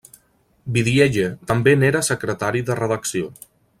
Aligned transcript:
Vidiella 0.77 1.27
també 1.51 1.75
n'era 1.81 2.01
secretari 2.09 2.65
de 2.71 2.79
redacció. 2.81 3.31